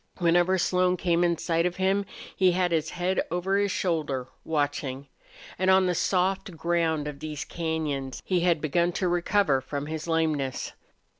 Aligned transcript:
Whenever 0.17 0.57
Slone 0.57 0.97
came 0.97 1.23
in 1.23 1.37
sight 1.37 1.67
of 1.67 1.75
him 1.75 2.07
he 2.35 2.53
had 2.53 2.71
his 2.71 2.89
head 2.89 3.21
over 3.29 3.59
his 3.59 3.69
shoulder, 3.71 4.27
watching. 4.43 5.07
And 5.59 5.69
on 5.69 5.85
the 5.85 5.93
soft 5.93 6.57
ground 6.57 7.07
of 7.07 7.19
these 7.19 7.45
cañons 7.45 8.19
he 8.25 8.39
had 8.39 8.61
begun 8.61 8.93
to 8.93 9.07
recover 9.07 9.61
from 9.61 9.85
his 9.85 10.07
lameness. 10.07 10.71